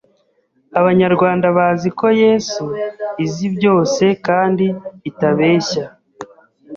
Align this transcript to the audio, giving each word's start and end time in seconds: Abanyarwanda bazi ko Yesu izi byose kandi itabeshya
Abanyarwanda 0.79 1.47
bazi 1.57 1.87
ko 1.99 2.07
Yesu 2.23 2.63
izi 3.25 3.45
byose 3.55 4.03
kandi 4.27 4.65
itabeshya 5.09 5.83